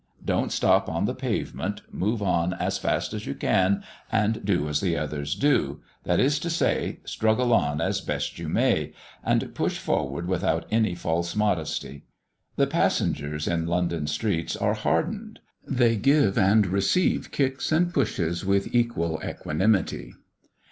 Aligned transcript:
Don't 0.25 0.51
stop 0.51 0.89
on 0.89 1.05
the 1.05 1.13
pavement, 1.13 1.83
move 1.91 2.23
on 2.23 2.53
as 2.55 2.79
fast 2.79 3.13
you 3.27 3.35
can, 3.35 3.83
and 4.11 4.43
do 4.43 4.67
as 4.67 4.81
the 4.81 4.97
others 4.97 5.35
do, 5.35 5.79
that 6.05 6.19
is 6.19 6.39
to 6.39 6.49
say, 6.49 7.01
struggle 7.05 7.53
on 7.53 7.79
as 7.79 8.01
best 8.01 8.39
you 8.39 8.49
may, 8.49 8.93
and 9.23 9.53
push 9.53 9.77
forward 9.77 10.27
without 10.27 10.65
any 10.71 10.95
false 10.95 11.35
modesty. 11.35 12.01
The 12.55 12.65
passengers 12.65 13.47
in 13.47 13.67
London 13.67 14.07
streets 14.07 14.55
are 14.55 14.73
hardened; 14.73 15.39
they 15.67 15.97
give 15.97 16.35
and 16.35 16.65
receive 16.65 17.29
kicks 17.29 17.71
and 17.71 17.93
pushes 17.93 18.43
with 18.43 18.73
equal 18.73 19.21
equanimity. 19.23 20.15